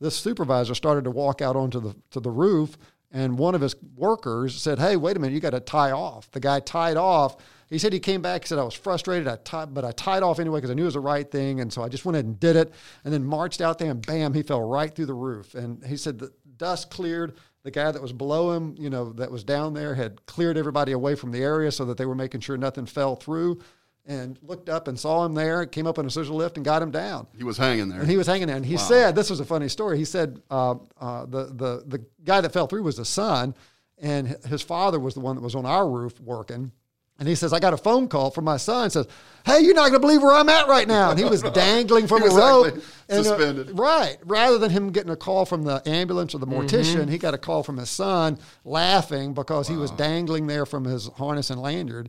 This 0.00 0.16
supervisor 0.16 0.74
started 0.74 1.04
to 1.04 1.10
walk 1.10 1.42
out 1.42 1.56
onto 1.56 1.80
the 1.80 1.96
to 2.10 2.20
the 2.20 2.30
roof, 2.30 2.78
and 3.10 3.38
one 3.38 3.54
of 3.54 3.60
his 3.60 3.74
workers 3.96 4.60
said, 4.60 4.78
"Hey, 4.78 4.96
wait 4.96 5.16
a 5.16 5.20
minute, 5.20 5.34
you 5.34 5.40
got 5.40 5.50
to 5.50 5.60
tie 5.60 5.90
off." 5.90 6.30
The 6.30 6.40
guy 6.40 6.60
tied 6.60 6.96
off 6.96 7.36
he 7.70 7.78
said 7.78 7.92
he 7.92 8.00
came 8.00 8.22
back. 8.22 8.44
He 8.44 8.48
said 8.48 8.58
I 8.58 8.64
was 8.64 8.74
frustrated. 8.74 9.28
I 9.28 9.36
tied, 9.36 9.74
but 9.74 9.84
I 9.84 9.92
tied 9.92 10.22
off 10.22 10.38
anyway 10.38 10.58
because 10.58 10.70
I 10.70 10.74
knew 10.74 10.82
it 10.82 10.86
was 10.86 10.94
the 10.94 11.00
right 11.00 11.30
thing, 11.30 11.60
and 11.60 11.72
so 11.72 11.82
I 11.82 11.88
just 11.88 12.04
went 12.04 12.16
ahead 12.16 12.24
and 12.24 12.40
did 12.40 12.56
it. 12.56 12.72
And 13.04 13.12
then 13.12 13.24
marched 13.24 13.60
out 13.60 13.78
there, 13.78 13.90
and 13.90 14.04
bam, 14.04 14.32
he 14.32 14.42
fell 14.42 14.62
right 14.62 14.94
through 14.94 15.06
the 15.06 15.14
roof. 15.14 15.54
And 15.54 15.84
he 15.84 15.96
said 15.96 16.18
the 16.18 16.32
dust 16.56 16.90
cleared. 16.90 17.34
The 17.64 17.70
guy 17.70 17.90
that 17.90 18.00
was 18.00 18.12
below 18.12 18.52
him, 18.52 18.74
you 18.78 18.88
know, 18.88 19.12
that 19.14 19.30
was 19.30 19.44
down 19.44 19.74
there, 19.74 19.94
had 19.94 20.24
cleared 20.24 20.56
everybody 20.56 20.92
away 20.92 21.14
from 21.14 21.32
the 21.32 21.42
area 21.42 21.70
so 21.70 21.84
that 21.84 21.98
they 21.98 22.06
were 22.06 22.14
making 22.14 22.40
sure 22.40 22.56
nothing 22.56 22.86
fell 22.86 23.16
through. 23.16 23.60
And 24.08 24.38
looked 24.42 24.70
up 24.70 24.88
and 24.88 24.98
saw 24.98 25.24
him 25.24 25.34
there. 25.34 25.66
Came 25.66 25.86
up 25.86 25.98
on 25.98 26.06
a 26.06 26.10
scissor 26.10 26.32
lift 26.32 26.56
and 26.56 26.64
got 26.64 26.80
him 26.80 26.90
down. 26.90 27.26
He 27.36 27.44
was 27.44 27.58
hanging 27.58 27.90
there. 27.90 28.00
And 28.00 28.10
he 28.10 28.16
was 28.16 28.26
hanging 28.26 28.46
there. 28.46 28.56
And 28.56 28.64
he 28.64 28.76
wow. 28.76 28.80
said, 28.80 29.14
"This 29.14 29.28
was 29.28 29.38
a 29.38 29.44
funny 29.44 29.68
story." 29.68 29.98
He 29.98 30.06
said, 30.06 30.40
uh, 30.50 30.76
uh, 30.98 31.26
"the 31.26 31.44
the 31.44 31.84
the 31.86 32.04
guy 32.24 32.40
that 32.40 32.52
fell 32.52 32.66
through 32.66 32.82
was 32.82 32.96
the 32.96 33.04
son." 33.04 33.54
and 34.00 34.36
his 34.46 34.62
father 34.62 34.98
was 34.98 35.14
the 35.14 35.20
one 35.20 35.36
that 35.36 35.42
was 35.42 35.54
on 35.54 35.66
our 35.66 35.88
roof 35.88 36.20
working. 36.20 36.72
And 37.20 37.26
he 37.26 37.34
says, 37.34 37.52
I 37.52 37.58
got 37.58 37.74
a 37.74 37.76
phone 37.76 38.06
call 38.06 38.30
from 38.30 38.44
my 38.44 38.58
son. 38.58 38.90
Says, 38.90 39.08
Hey, 39.44 39.60
you're 39.60 39.74
not 39.74 39.88
going 39.88 39.94
to 39.94 40.00
believe 40.00 40.22
where 40.22 40.36
I'm 40.36 40.48
at 40.48 40.68
right 40.68 40.86
now. 40.86 41.10
And 41.10 41.18
he 41.18 41.24
was 41.24 41.42
dangling 41.54 42.06
from 42.06 42.22
a 42.22 42.26
rope. 42.26 42.74
And, 43.08 43.20
uh, 43.20 43.22
suspended. 43.24 43.70
Uh, 43.70 43.74
right. 43.74 44.18
Rather 44.24 44.56
than 44.56 44.70
him 44.70 44.92
getting 44.92 45.10
a 45.10 45.16
call 45.16 45.44
from 45.44 45.64
the 45.64 45.82
ambulance 45.84 46.32
or 46.32 46.38
the 46.38 46.46
mortician, 46.46 47.00
mm-hmm. 47.00 47.10
he 47.10 47.18
got 47.18 47.34
a 47.34 47.38
call 47.38 47.64
from 47.64 47.76
his 47.76 47.90
son 47.90 48.38
laughing 48.64 49.34
because 49.34 49.68
wow. 49.68 49.74
he 49.74 49.80
was 49.80 49.90
dangling 49.92 50.46
there 50.46 50.64
from 50.64 50.84
his 50.84 51.08
harness 51.16 51.50
and 51.50 51.60
lanyard. 51.60 52.08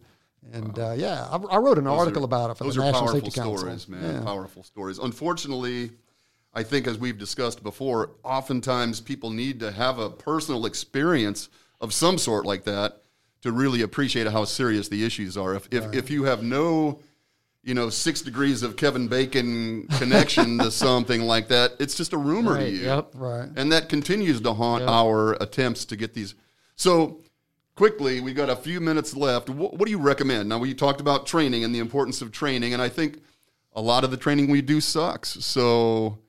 And 0.51 0.77
uh, 0.79 0.93
yeah, 0.97 1.27
I, 1.29 1.37
I 1.37 1.57
wrote 1.57 1.77
an 1.77 1.87
article 1.87 2.23
are- 2.23 2.25
about 2.25 2.51
it 2.51 2.57
for 2.57 2.63
the 2.65 2.79
National 2.79 3.07
Safety 3.09 3.31
Council. 3.31 3.57
stories, 3.57 3.87
man. 3.87 4.15
Yeah. 4.15 4.21
Powerful 4.21 4.63
stories. 4.63 4.97
Unfortunately, 4.97 5.91
I 6.53 6.63
think 6.63 6.87
as 6.87 6.97
we've 6.97 7.17
discussed 7.17 7.61
before, 7.61 8.11
oftentimes 8.23 9.01
people 9.01 9.29
need 9.29 9.59
to 9.59 9.71
have 9.71 9.99
a 9.99 10.09
personal 10.09 10.65
experience 10.65 11.49
of 11.81 11.93
some 11.93 12.17
sort 12.17 12.45
like 12.45 12.63
that 12.63 13.03
to 13.41 13.51
really 13.51 13.81
appreciate 13.81 14.27
how 14.27 14.45
serious 14.45 14.89
the 14.89 15.05
issues 15.05 15.37
are. 15.37 15.55
If 15.55 15.67
if, 15.71 15.93
if 15.93 16.09
you 16.09 16.23
have 16.23 16.43
no 16.43 16.99
you 17.63 17.73
know, 17.73 17.89
six 17.89 18.21
degrees 18.21 18.63
of 18.63 18.77
Kevin 18.77 19.07
Bacon 19.07 19.85
connection 19.97 20.57
to 20.59 20.71
something 20.71 21.21
like 21.21 21.49
that. 21.49 21.73
It's 21.79 21.95
just 21.95 22.13
a 22.13 22.17
rumor 22.17 22.57
to 22.57 22.69
you. 22.69 22.85
yep. 22.85 23.11
Right. 23.13 23.49
And 23.55 23.71
that 23.71 23.89
continues 23.89 24.41
to 24.41 24.53
haunt 24.53 24.83
our 24.83 25.33
attempts 25.33 25.85
to 25.85 25.95
get 25.95 26.13
these. 26.13 26.35
So, 26.75 27.21
quickly, 27.79 28.19
we've 28.19 28.35
got 28.35 28.49
a 28.49 28.57
few 28.57 28.81
minutes 28.81 29.15
left. 29.15 29.49
What, 29.49 29.75
what 29.75 29.85
do 29.85 29.91
you 29.91 29.99
recommend? 29.99 30.49
Now, 30.49 30.57
we 30.57 30.73
talked 30.73 30.99
about 30.99 31.25
training 31.25 31.63
and 31.63 31.73
the 31.73 31.79
importance 31.79 32.21
of 32.21 32.29
training, 32.29 32.73
and 32.73 32.81
I 32.81 32.89
think 32.89 33.21
a 33.71 33.81
lot 33.81 34.03
of 34.03 34.11
the 34.11 34.17
training 34.17 34.51
we 34.51 34.61
do 34.61 34.81
sucks. 34.81 35.29
So, 35.45 36.19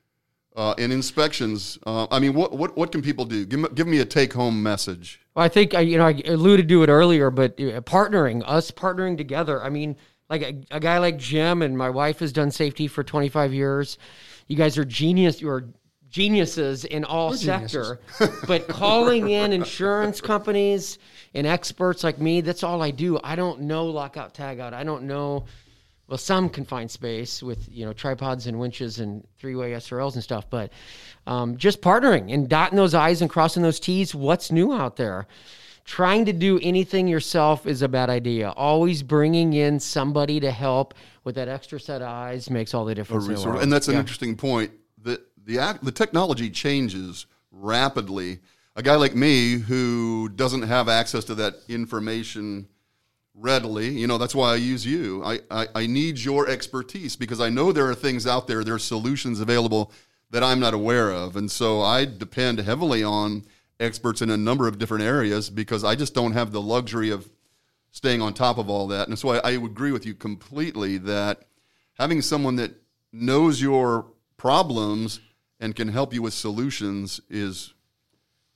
uh, 0.54 0.76
in 0.78 0.92
inspections, 0.92 1.76
uh, 1.84 2.06
I 2.08 2.20
mean, 2.20 2.34
what, 2.34 2.56
what, 2.56 2.76
what 2.76 2.92
can 2.92 3.02
people 3.02 3.24
do? 3.24 3.44
Give 3.46 3.58
me, 3.58 3.68
give 3.74 3.88
me 3.88 3.98
a 3.98 4.04
take 4.04 4.32
home 4.32 4.62
message. 4.62 5.20
Well, 5.34 5.44
I 5.44 5.48
think 5.48 5.72
you 5.72 5.98
know 5.98 6.06
I 6.06 6.22
alluded 6.24 6.68
to 6.68 6.84
it 6.84 6.88
earlier, 6.88 7.32
but 7.32 7.60
uh, 7.60 7.80
partnering, 7.80 8.44
us 8.46 8.70
partnering 8.70 9.16
together. 9.16 9.60
I 9.60 9.70
mean, 9.70 9.96
like 10.28 10.42
a, 10.42 10.62
a 10.70 10.78
guy 10.78 10.98
like 10.98 11.16
Jim 11.16 11.62
and 11.62 11.76
my 11.76 11.90
wife 11.90 12.20
has 12.20 12.32
done 12.32 12.52
safety 12.52 12.86
for 12.86 13.02
25 13.02 13.52
years. 13.52 13.98
You 14.46 14.54
guys 14.54 14.78
are 14.78 14.84
genius. 14.84 15.40
You're 15.40 15.64
geniuses 16.10 16.84
in 16.84 17.04
all 17.04 17.32
sector, 17.32 18.00
but 18.46 18.68
calling 18.68 19.30
in 19.30 19.52
insurance 19.52 20.20
companies 20.20 20.98
and 21.34 21.46
experts 21.46 22.02
like 22.04 22.18
me, 22.20 22.40
that's 22.40 22.62
all 22.62 22.82
I 22.82 22.90
do. 22.90 23.18
I 23.22 23.36
don't 23.36 23.62
know 23.62 23.86
lockout 23.86 24.34
tagout. 24.34 24.72
I 24.72 24.84
don't 24.84 25.04
know. 25.04 25.44
Well, 26.08 26.18
some 26.18 26.48
confined 26.48 26.90
space 26.90 27.40
with 27.40 27.68
you 27.70 27.84
know 27.86 27.92
tripods 27.92 28.48
and 28.48 28.58
winches 28.58 28.98
and 28.98 29.24
three-way 29.38 29.72
SRLs 29.72 30.14
and 30.14 30.22
stuff, 30.24 30.50
but 30.50 30.72
um, 31.28 31.56
just 31.56 31.80
partnering 31.80 32.34
and 32.34 32.48
dotting 32.48 32.76
those 32.76 32.94
I's 32.94 33.20
and 33.22 33.30
crossing 33.30 33.62
those 33.62 33.78
T's. 33.78 34.12
What's 34.14 34.50
new 34.50 34.72
out 34.72 34.96
there? 34.96 35.28
Trying 35.84 36.24
to 36.26 36.32
do 36.32 36.58
anything 36.62 37.06
yourself 37.08 37.66
is 37.66 37.82
a 37.82 37.88
bad 37.88 38.10
idea. 38.10 38.50
Always 38.50 39.02
bringing 39.02 39.52
in 39.54 39.78
somebody 39.80 40.38
to 40.40 40.50
help 40.50 40.94
with 41.24 41.36
that 41.36 41.48
extra 41.48 41.80
set 41.80 42.02
of 42.02 42.08
eyes 42.08 42.50
makes 42.50 42.74
all 42.74 42.84
the 42.84 42.94
difference. 42.94 43.26
the. 43.26 43.58
And 43.58 43.72
that's 43.72 43.88
an 43.88 43.94
Yeah. 43.94 44.00
interesting 44.00 44.36
point. 44.36 44.72
The 45.00 45.22
the 45.44 45.58
act, 45.60 45.84
the 45.84 45.92
technology 45.92 46.50
changes 46.50 47.26
rapidly. 47.52 48.40
A 48.76 48.82
guy 48.82 48.94
like 48.94 49.14
me 49.14 49.54
who 49.54 50.28
doesn't 50.28 50.62
have 50.62 50.88
access 50.88 51.24
to 51.24 51.34
that 51.36 51.54
information 51.68 52.68
readily, 53.34 53.88
you 53.88 54.06
know, 54.06 54.18
that's 54.18 54.34
why 54.34 54.52
I 54.52 54.56
use 54.56 54.86
you. 54.86 55.24
I, 55.24 55.40
I, 55.50 55.66
I 55.74 55.86
need 55.86 56.18
your 56.18 56.48
expertise 56.48 57.16
because 57.16 57.40
I 57.40 57.48
know 57.48 57.72
there 57.72 57.88
are 57.88 57.94
things 57.94 58.26
out 58.26 58.46
there, 58.46 58.62
there 58.62 58.74
are 58.74 58.78
solutions 58.78 59.40
available 59.40 59.92
that 60.30 60.44
I'm 60.44 60.60
not 60.60 60.74
aware 60.74 61.10
of. 61.10 61.36
And 61.36 61.50
so 61.50 61.80
I 61.80 62.04
depend 62.04 62.60
heavily 62.60 63.02
on 63.02 63.44
experts 63.80 64.22
in 64.22 64.30
a 64.30 64.36
number 64.36 64.68
of 64.68 64.78
different 64.78 65.04
areas 65.04 65.50
because 65.50 65.82
I 65.82 65.94
just 65.94 66.14
don't 66.14 66.32
have 66.32 66.52
the 66.52 66.60
luxury 66.60 67.10
of 67.10 67.28
staying 67.90 68.22
on 68.22 68.34
top 68.34 68.58
of 68.58 68.70
all 68.70 68.86
that. 68.88 69.08
And 69.08 69.18
so 69.18 69.30
I, 69.30 69.38
I 69.38 69.50
agree 69.52 69.90
with 69.90 70.06
you 70.06 70.14
completely 70.14 70.98
that 70.98 71.42
having 71.94 72.22
someone 72.22 72.56
that 72.56 72.72
knows 73.12 73.60
your 73.60 74.06
problems 74.36 75.20
and 75.58 75.74
can 75.74 75.88
help 75.88 76.14
you 76.14 76.22
with 76.22 76.34
solutions 76.34 77.20
is 77.28 77.74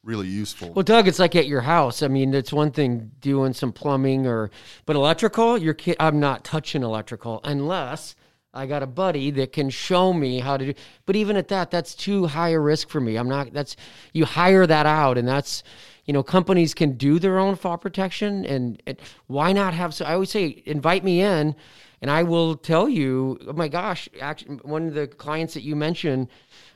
really 0.04 0.28
useful. 0.28 0.72
Well, 0.72 0.82
Doug, 0.82 1.08
it's 1.08 1.18
like 1.18 1.34
at 1.34 1.46
your 1.46 1.62
house. 1.62 2.02
I 2.02 2.08
mean, 2.08 2.34
it's 2.34 2.52
one 2.52 2.70
thing 2.70 3.10
doing 3.20 3.54
some 3.54 3.72
plumbing 3.72 4.26
or, 4.26 4.50
but 4.86 4.96
electrical, 4.96 5.56
you're, 5.58 5.76
I'm 5.98 6.20
not 6.20 6.44
touching 6.44 6.82
electrical 6.82 7.40
unless 7.42 8.14
I 8.52 8.66
got 8.66 8.82
a 8.82 8.86
buddy 8.86 9.30
that 9.32 9.52
can 9.52 9.70
show 9.70 10.12
me 10.12 10.38
how 10.38 10.56
to 10.56 10.66
do. 10.66 10.74
But 11.06 11.16
even 11.16 11.36
at 11.36 11.48
that, 11.48 11.70
that's 11.70 11.94
too 11.94 12.26
high 12.26 12.50
a 12.50 12.60
risk 12.60 12.88
for 12.88 13.00
me. 13.00 13.16
I'm 13.16 13.28
not. 13.28 13.52
That's 13.52 13.74
you 14.12 14.24
hire 14.24 14.66
that 14.66 14.86
out, 14.86 15.18
and 15.18 15.26
that's, 15.26 15.64
you 16.04 16.12
know, 16.12 16.22
companies 16.22 16.74
can 16.74 16.92
do 16.92 17.18
their 17.18 17.38
own 17.38 17.56
fall 17.56 17.78
protection, 17.78 18.44
and, 18.44 18.80
and 18.86 18.98
why 19.26 19.52
not 19.52 19.74
have? 19.74 19.92
So 19.92 20.04
I 20.04 20.12
always 20.12 20.30
say, 20.30 20.62
invite 20.66 21.02
me 21.02 21.20
in. 21.20 21.56
And 22.02 22.10
I 22.10 22.22
will 22.22 22.54
tell 22.56 22.86
you, 22.86 23.38
oh 23.48 23.54
my 23.54 23.68
gosh, 23.68 24.10
actually, 24.20 24.56
one 24.56 24.88
of 24.88 24.94
the 24.94 25.06
clients 25.06 25.54
that 25.54 25.62
you 25.62 25.74
mentioned, 25.74 26.28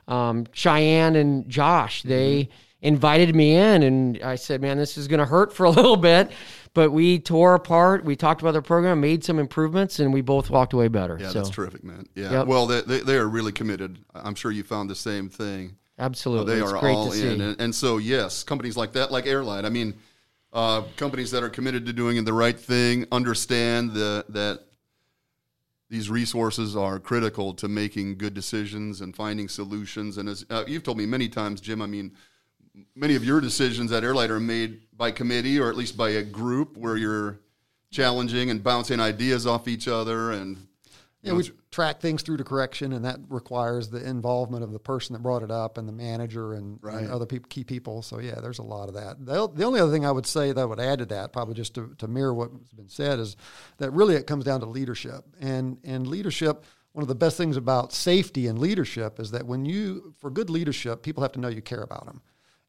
um, 0.06 0.47
Cheyenne 0.52 1.16
and 1.16 1.47
Josh, 1.50 2.02
they 2.02 2.49
invited 2.80 3.35
me 3.35 3.54
in, 3.56 3.82
and 3.82 4.23
I 4.23 4.37
said, 4.37 4.61
"Man, 4.61 4.76
this 4.78 4.97
is 4.97 5.08
going 5.08 5.18
to 5.20 5.26
hurt 5.26 5.52
for 5.52 5.64
a 5.64 5.70
little 5.78 5.97
bit," 5.97 6.30
but 6.75 6.90
we 6.90 7.18
tore 7.18 7.54
apart. 7.54 8.04
We 8.04 8.14
talked 8.16 8.40
about 8.40 8.52
the 8.52 8.62
program, 8.62 9.00
made 9.00 9.25
some 9.25 9.38
improvements, 9.38 9.99
and 9.99 10.12
we 10.12 10.20
both 10.20 10.50
walked 10.50 10.73
away 10.73 10.88
better. 10.88 11.18
yeah, 11.20 11.28
so 11.28 11.38
that's 11.38 11.50
terrific, 11.50 11.82
man. 11.85 12.06
Yeah. 12.14 12.30
Yep. 12.30 12.47
Well, 12.47 12.66
they, 12.66 12.80
they, 12.82 13.00
they 13.00 13.16
are 13.16 13.28
really 13.28 13.52
committed. 13.52 13.99
I'm 14.14 14.35
sure 14.35 14.50
you 14.52 14.62
found 14.62 14.88
the 14.90 14.94
same 14.94 15.28
thing. 15.28 15.76
absolutely, 15.99 16.54
They 16.54 16.62
it's 16.62 16.73
are 16.73 16.78
great 16.80 16.94
all 16.94 17.11
to 17.11 17.16
see. 17.16 17.26
in. 17.26 17.40
And, 17.40 17.61
and 17.61 17.75
so, 17.75 17.99
yes, 17.99 18.44
companies 18.44 18.76
like 18.76 18.92
that, 18.92 19.11
like 19.11 19.26
Airline, 19.26 19.64
I 19.64 19.70
mean, 19.70 19.94
uh, 20.52 20.82
companies 20.97 21.30
that 21.32 21.42
are 21.42 21.50
committed 21.50 21.85
to 21.87 21.92
doing 21.92 22.23
the 22.25 22.32
right 22.32 22.58
thing 22.58 23.06
understand 23.12 23.92
the, 23.92 24.25
that 24.28 24.61
these 25.90 26.11
resources 26.11 26.76
are 26.76 26.99
critical 26.99 27.54
to 27.54 27.66
making 27.68 28.16
good 28.18 28.35
decisions 28.35 29.00
and 29.00 29.16
finding 29.16 29.49
solutions. 29.49 30.18
And 30.18 30.28
as 30.28 30.44
uh, 30.50 30.64
you've 30.66 30.82
told 30.82 30.99
me 30.99 31.06
many 31.06 31.28
times, 31.28 31.61
Jim, 31.61 31.80
I 31.82 31.87
mean, 31.87 32.12
many 32.95 33.15
of 33.17 33.25
your 33.25 33.41
decisions 33.41 33.93
at 33.93 34.05
Airlight 34.05 34.31
are 34.31 34.41
made 34.41 34.81
by 34.97 35.11
committee 35.11 35.59
or 35.59 35.69
at 35.69 35.77
least 35.77 35.97
by 35.97 36.11
a 36.11 36.23
group 36.23 36.77
where 36.77 36.97
you're 36.97 37.41
challenging 37.91 38.51
and 38.51 38.63
bouncing 38.63 39.01
ideas 39.01 39.47
off 39.47 39.67
each 39.69 39.89
other. 39.89 40.33
And 40.33 40.57
Yeah, 41.23 41.33
we 41.33 41.51
track 41.71 42.01
things 42.01 42.23
through 42.23 42.37
to 42.39 42.45
correction, 42.45 42.93
and 42.93 43.05
that 43.05 43.19
requires 43.29 43.89
the 43.89 44.07
involvement 44.07 44.63
of 44.63 44.73
the 44.73 44.79
person 44.79 45.13
that 45.15 45.23
brought 45.23 45.43
it 45.43 45.51
up 45.51 45.77
and 45.79 45.89
the 45.89 45.93
manager 45.93 46.55
and, 46.55 46.79
Right. 46.83 47.03
and 47.03 47.11
other 47.11 47.27
people, 47.27 47.49
key 47.49 47.65
people. 47.65 48.03
So 48.03 48.19
yeah, 48.21 48.41
there's 48.41 48.59
a 48.59 48.63
lot 48.65 48.89
of 48.89 48.95
that. 48.95 49.25
The, 49.25 49.49
the 49.49 49.65
only 49.65 49.81
other 49.81 49.93
thing 49.93 50.07
I 50.07 50.13
would 50.13 50.27
say 50.27 50.53
that 50.53 50.61
I 50.61 50.65
would 50.65 50.81
add 50.81 50.99
to 51.01 51.07
that, 51.07 51.33
probably 51.33 51.55
just 51.55 51.75
to, 51.75 51.95
to 51.99 52.09
mirror 52.09 52.35
what's 52.35 52.73
been 52.73 52.89
said, 52.89 53.19
is 53.19 53.37
that 53.79 53.91
really 53.93 54.15
it 54.15 54.27
comes 54.27 54.45
down 54.45 54.61
to 54.61 54.67
leadership. 54.67 55.25
And 55.41 55.79
and 55.85 56.07
leadership, 56.07 56.65
one 56.93 57.03
of 57.03 57.09
the 57.09 57.15
best 57.15 57.37
things 57.37 57.57
about 57.57 57.93
safety 57.93 58.47
and 58.47 58.59
leadership 58.59 59.19
is 59.21 59.31
that 59.33 59.47
when 59.47 59.65
you, 59.65 60.15
for 60.19 60.31
good 60.31 60.51
leadership, 60.51 61.03
people 61.03 61.23
have 61.23 61.33
to 61.33 61.41
know 61.41 61.49
you 61.49 61.63
care 61.63 61.83
about 61.83 62.07
them. 62.07 62.23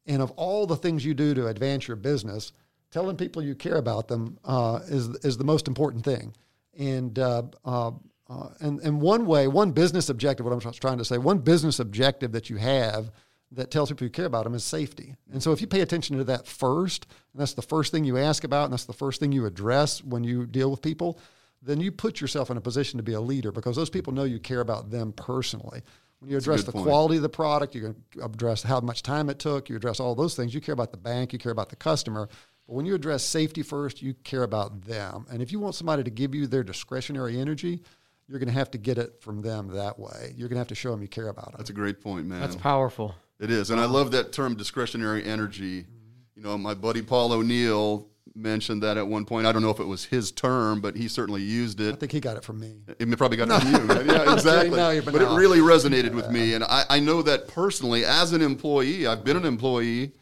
And 0.06 0.22
of 0.22 0.30
all 0.32 0.66
the 0.66 0.76
things 0.76 1.04
you 1.04 1.14
do 1.14 1.34
to 1.34 1.46
advance 1.48 1.86
your 1.86 1.96
business, 1.96 2.52
telling 2.90 3.16
people 3.16 3.42
you 3.42 3.54
care 3.54 3.76
about 3.76 4.08
them 4.08 4.38
uh, 4.44 4.80
is 4.84 5.08
is 5.24 5.36
the 5.36 5.44
most 5.44 5.68
important 5.68 6.04
thing. 6.04 6.34
And 6.78 7.18
uh, 7.18 7.42
uh, 7.64 7.92
uh, 8.28 8.48
and 8.60 8.80
and 8.80 9.00
one 9.00 9.26
way, 9.26 9.48
one 9.48 9.72
business 9.72 10.08
objective, 10.08 10.46
what 10.46 10.52
I'm 10.52 10.72
trying 10.72 10.98
to 10.98 11.04
say, 11.04 11.18
one 11.18 11.38
business 11.38 11.78
objective 11.78 12.32
that 12.32 12.50
you 12.50 12.56
have 12.56 13.10
that 13.52 13.70
tells 13.70 13.88
people 13.90 14.04
you 14.04 14.10
care 14.10 14.26
about 14.26 14.44
them 14.44 14.54
is 14.54 14.64
safety. 14.64 15.16
And 15.32 15.42
so 15.42 15.52
if 15.52 15.60
you 15.60 15.66
pay 15.66 15.80
attention 15.80 16.16
to 16.18 16.24
that 16.24 16.46
first, 16.46 17.06
and 17.32 17.40
that's 17.40 17.54
the 17.54 17.62
first 17.62 17.90
thing 17.90 18.04
you 18.04 18.16
ask 18.16 18.44
about, 18.44 18.64
and 18.64 18.72
that's 18.72 18.84
the 18.84 18.92
first 18.92 19.18
thing 19.18 19.32
you 19.32 19.44
address 19.44 20.04
when 20.04 20.22
you 20.22 20.46
deal 20.46 20.70
with 20.70 20.82
people, 20.82 21.18
then 21.60 21.80
you 21.80 21.90
put 21.90 22.20
yourself 22.20 22.50
in 22.50 22.56
a 22.56 22.60
position 22.60 22.96
to 22.98 23.02
be 23.02 23.12
a 23.12 23.20
leader 23.20 23.50
because 23.50 23.76
those 23.76 23.90
people 23.90 24.12
know 24.12 24.24
you 24.24 24.38
care 24.38 24.60
about 24.60 24.90
them 24.90 25.12
personally. 25.12 25.82
When 26.20 26.30
you 26.30 26.36
address 26.36 26.64
the 26.64 26.72
point. 26.72 26.84
quality 26.84 27.16
of 27.16 27.22
the 27.22 27.30
product, 27.30 27.74
you 27.74 27.96
address 28.22 28.62
how 28.62 28.80
much 28.80 29.02
time 29.02 29.30
it 29.30 29.38
took, 29.38 29.70
you 29.70 29.76
address 29.76 30.00
all 30.00 30.14
those 30.14 30.34
things. 30.34 30.54
You 30.54 30.60
care 30.60 30.74
about 30.74 30.90
the 30.90 30.98
bank, 30.98 31.32
you 31.32 31.38
care 31.38 31.52
about 31.52 31.70
the 31.70 31.76
customer. 31.76 32.28
But 32.66 32.74
when 32.74 32.84
you 32.84 32.94
address 32.94 33.24
safety 33.24 33.62
first, 33.62 34.02
you 34.02 34.12
care 34.22 34.42
about 34.42 34.82
them. 34.82 35.26
And 35.30 35.40
if 35.40 35.50
you 35.50 35.58
want 35.58 35.74
somebody 35.74 36.04
to 36.04 36.10
give 36.10 36.34
you 36.34 36.46
their 36.46 36.62
discretionary 36.62 37.40
energy, 37.40 37.82
you're 38.28 38.38
going 38.38 38.48
to 38.48 38.54
have 38.54 38.70
to 38.70 38.78
get 38.78 38.98
it 38.98 39.20
from 39.20 39.40
them 39.40 39.68
that 39.68 39.98
way. 39.98 40.34
You're 40.36 40.48
going 40.48 40.56
to 40.56 40.60
have 40.60 40.68
to 40.68 40.74
show 40.74 40.90
them 40.90 41.02
you 41.02 41.08
care 41.08 41.28
about 41.28 41.46
them. 41.46 41.54
that's 41.56 41.70
a 41.70 41.74
great 41.74 42.00
point, 42.00 42.26
man. 42.26 42.40
That's 42.40 42.54
powerful. 42.54 43.14
It 43.40 43.50
is, 43.50 43.70
and 43.70 43.80
I 43.80 43.86
love 43.86 44.10
that 44.10 44.32
term, 44.32 44.54
discretionary 44.54 45.24
energy. 45.24 45.80
Mm-hmm. 45.80 46.36
You 46.36 46.42
know, 46.42 46.58
my 46.58 46.74
buddy 46.74 47.00
Paul 47.00 47.32
O'Neill 47.32 48.06
mentioned 48.40 48.82
that 48.82 48.96
at 48.96 49.06
one 49.06 49.24
point. 49.24 49.46
I 49.46 49.52
don't 49.52 49.62
know 49.62 49.70
if 49.70 49.80
it 49.80 49.86
was 49.86 50.04
his 50.04 50.32
term, 50.32 50.80
but 50.80 50.96
he 50.96 51.08
certainly 51.08 51.42
used 51.42 51.80
it. 51.80 51.92
I 51.92 51.96
think 51.96 52.12
he 52.12 52.20
got 52.20 52.36
it 52.36 52.44
from 52.44 52.60
me. 52.60 52.74
He 52.98 53.06
probably 53.16 53.36
got 53.36 53.48
it 53.48 53.60
from 53.60 53.72
you. 53.72 53.94
Right? 53.94 54.06
Yeah, 54.10 54.32
exactly. 54.32 54.76
No, 54.76 55.00
but 55.02 55.22
it 55.22 55.28
really 55.28 55.58
resonated 55.58 56.14
with 56.14 56.30
me, 56.30 56.54
and 56.54 56.64
I, 56.64 56.84
I 56.88 57.00
know 57.00 57.22
that 57.22 57.48
personally 57.48 58.04
as 58.04 58.32
an 58.32 58.42
employee. 58.42 59.06
I've 59.06 59.24
been 59.24 59.36
an 59.36 59.44
employee, 59.44 60.12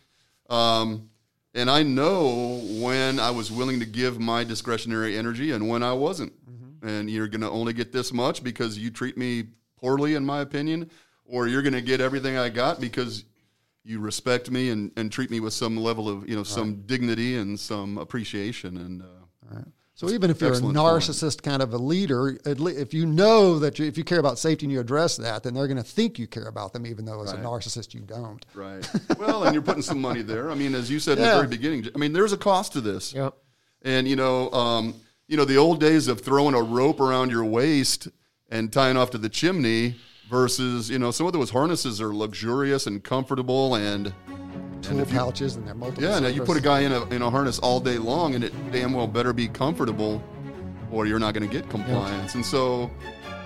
um, 0.51 1.09
and 1.55 1.71
I 1.71 1.83
know 1.83 2.61
when 2.81 3.19
I 3.19 3.31
was 3.31 3.51
willing 3.51 3.81
to 3.81 3.87
give 3.87 4.21
my 4.21 4.45
discretionary 4.45 5.17
energy 5.17 5.53
and 5.53 5.69
when 5.69 5.83
I 5.83 5.93
wasn't. 5.93 6.33
Mm-hmm. 6.49 6.89
And 6.89 7.11
you're 7.11 7.29
going 7.29 7.41
to 7.41 7.51
only 7.51 7.73
get 7.73 7.93
this 7.93 8.13
much 8.13 8.43
because 8.43 8.79
you 8.79 8.91
treat 8.91 9.17
me 9.17 9.45
poorly, 9.77 10.15
in 10.15 10.25
my 10.25 10.41
opinion, 10.41 10.91
or 11.25 11.49
you're 11.49 11.63
going 11.63 11.73
to 11.73 11.81
get 11.81 12.01
everything 12.01 12.37
I 12.37 12.49
got 12.49 12.81
because 12.81 13.25
you 13.85 14.01
respect 14.01 14.51
me 14.51 14.71
and, 14.71 14.91
and 14.97 15.11
treat 15.11 15.31
me 15.31 15.41
with 15.41 15.53
some 15.53 15.77
level 15.77 16.09
of 16.09 16.29
you 16.29 16.37
know 16.37 16.43
some 16.43 16.83
dignity 16.87 17.37
and 17.37 17.59
some 17.59 17.99
appreciation 17.99 18.77
and. 18.77 19.03
Uh, 19.03 19.61
So 19.95 20.09
even 20.11 20.31
if 20.31 20.41
you're 20.41 20.51
a 20.51 20.53
Excellent 20.53 20.77
point. 20.77 21.03
narcissist 21.03 21.43
kind 21.43 21.61
of 21.61 21.75
a 21.75 21.77
leader, 21.77 22.39
at 22.47 22.61
le- 22.61 22.71
if 22.71 22.95
you 22.95 23.05
know 23.05 23.59
that 23.59 23.81
you, 23.81 23.85
if 23.87 23.99
you 23.99 24.05
care 24.05 24.21
about 24.21 24.39
safety 24.39 24.65
and 24.67 24.73
you 24.73 24.79
address 24.79 25.17
that, 25.17 25.43
then 25.43 25.55
they're 25.55 25.67
going 25.67 25.77
to 25.77 25.83
think 25.83 26.21
you 26.21 26.29
care 26.29 26.47
about 26.47 26.73
them, 26.73 26.87
even 26.87 27.05
though 27.05 27.21
as 27.21 27.33
a 27.33 27.37
narcissist 27.37 27.95
you 27.95 28.03
don't. 28.03 28.47
Right. 28.55 28.89
well, 29.19 29.43
and 29.43 29.53
you're 29.55 29.61
putting 29.71 29.83
some 29.83 30.01
money 30.01 30.23
there. 30.23 30.53
I 30.53 30.55
mean, 30.55 30.77
as 30.77 30.89
you 30.89 31.01
said 31.01 31.19
in 31.19 31.25
the 31.25 31.31
very 31.35 31.49
beginning, 31.49 31.89
I 31.93 31.99
mean, 31.99 32.13
there's 32.13 32.33
a 32.33 32.37
cost 32.39 32.75
to 32.75 32.81
this. 32.81 33.13
Yep. 33.13 33.35
And, 33.83 34.07
you 34.07 34.15
know, 34.15 34.53
um, 34.53 34.95
you 35.27 35.37
know, 35.37 35.45
the 35.45 35.57
old 35.57 35.81
days 35.81 36.07
of 36.07 36.21
throwing 36.21 36.55
a 36.55 36.63
rope 36.63 37.01
around 37.01 37.33
your 37.33 37.45
waist 37.45 38.07
and 38.51 38.73
tying 38.73 38.97
off 38.97 39.11
to 39.11 39.19
the 39.19 39.29
chimney 39.29 39.97
versus, 40.29 40.91
you 40.91 40.99
know, 40.99 41.11
some 41.11 41.27
of 41.27 41.33
those 41.33 41.51
harnesses 41.51 42.01
are 42.01 42.15
luxurious 42.15 42.87
and 42.87 43.03
comfortable 43.03 43.75
and 43.75 44.13
Tool 44.83 45.05
pouches 45.07 45.57
and 45.57 45.67
they're 45.67 45.75
multiple. 45.75 46.05
yeah, 46.05 46.19
now 46.21 46.29
you 46.29 46.43
put 46.43 46.57
a 46.57 46.61
guy 46.61 46.81
in 46.81 46.93
a 46.93 47.05
in 47.07 47.21
a 47.21 47.29
harness 47.29 47.59
all 47.59 47.81
day 47.81 47.99
long, 47.99 48.37
and 48.37 48.45
it 48.45 48.53
damn 48.71 48.93
well 48.93 49.09
better 49.09 49.33
be 49.33 49.49
comfortable, 49.49 50.23
or 50.93 51.05
you're 51.07 51.19
not 51.19 51.35
going 51.35 51.49
to 51.49 51.53
get 51.53 51.69
compliance. 51.69 52.37
And 52.37 52.47
so, 52.47 52.89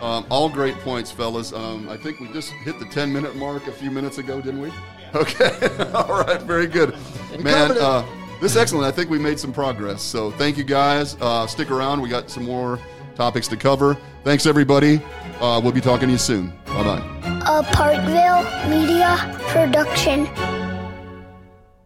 um, 0.03 0.27
all 0.29 0.51
great 0.51 0.75
points, 0.81 1.11
fellas. 1.11 1.53
Um, 1.55 1.89
I 1.89 1.97
think 1.97 2.21
we 2.21 2.29
just 2.33 2.51
hit 2.51 2.79
the 2.79 2.85
10 2.85 3.11
minute 3.11 3.35
mark 3.35 3.67
a 3.67 3.73
few 3.73 3.91
minutes 3.91 4.19
ago, 4.19 4.43
didn't 4.43 4.61
we? 4.61 4.71
Okay, 5.15 5.69
all 5.95 6.23
right, 6.23 6.43
very 6.43 6.67
good, 6.67 6.95
man. 7.41 7.73
Uh, 7.79 8.05
this 8.41 8.53
is 8.53 8.59
excellent. 8.59 8.85
I 8.85 8.91
think 8.91 9.09
we 9.09 9.19
made 9.19 9.39
some 9.39 9.53
progress. 9.53 10.03
So 10.03 10.33
thank 10.33 10.59
you 10.59 10.65
guys. 10.65 11.17
Uh, 11.21 11.47
stick 11.47 11.71
around. 11.71 12.03
We 12.03 12.09
got 12.11 12.29
some 12.29 12.45
more 12.45 12.79
topics 13.15 13.49
to 13.49 13.57
cover. 13.57 13.97
Thanks 14.25 14.47
everybody. 14.47 15.01
Uh, 15.41 15.61
we'll 15.63 15.73
be 15.73 15.81
talking 15.81 16.09
to 16.09 16.13
you 16.13 16.19
soon. 16.19 16.53
Bye 16.75 16.85
bye. 16.85 17.13
a 17.47 17.63
Parkville 17.73 18.43
Media 18.69 19.17
Production. 19.49 20.27